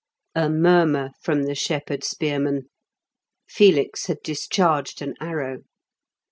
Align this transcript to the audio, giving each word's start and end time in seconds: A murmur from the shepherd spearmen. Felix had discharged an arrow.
A 0.33 0.49
murmur 0.49 1.11
from 1.21 1.43
the 1.43 1.53
shepherd 1.53 2.03
spearmen. 2.03 2.63
Felix 3.47 4.07
had 4.07 4.17
discharged 4.23 4.99
an 5.03 5.13
arrow. 5.21 5.59